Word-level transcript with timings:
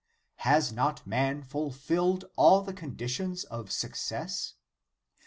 Has 0.37 0.71
not 0.73 1.05
man 1.05 1.43
fulfilled 1.43 2.25
all 2.35 2.63
the 2.63 2.73
conditions 2.73 3.43
of 3.43 3.71
success? 3.71 4.55